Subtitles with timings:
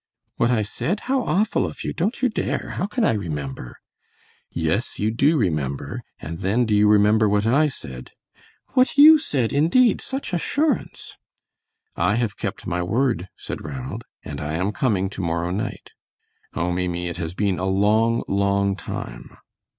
[0.37, 1.01] "What I said?
[1.01, 2.71] How awful of you; don't you dare!
[2.77, 3.77] How can I remember?"
[4.49, 8.09] "Yes, you do remember, and then do you remember what I said?"
[8.69, 10.01] "What YOU said indeed!
[10.01, 11.17] Such assurance!"
[11.95, 15.91] "I have kept my word," said Ranald, "and I am coming to morrow night.
[16.55, 19.37] Oh, Maimie, it has been a long, long time."